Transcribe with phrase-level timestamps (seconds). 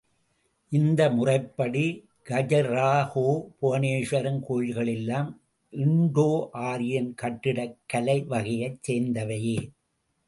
[0.71, 1.83] இந்த முறைப்படி
[2.29, 3.25] கஜுராஹோ
[3.59, 5.29] புவனேஸ்வரம் கோயில்கள் எல்லாம்
[5.73, 6.27] இண்டோ
[6.51, 9.57] ஆரியன் கட்டிடக் கலை வகையைச் சேர்ந்தவையே.